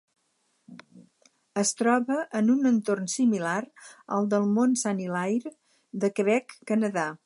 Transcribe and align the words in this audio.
Es 1.63 1.73
troba 1.81 2.17
en 2.41 2.49
un 2.55 2.65
entorn 2.71 3.11
similar 3.19 3.59
al 4.19 4.31
del 4.35 4.51
Mont 4.57 4.77
Saint-Hilaire, 4.87 5.57
Quebec, 6.21 6.61
Canadà. 6.73 7.11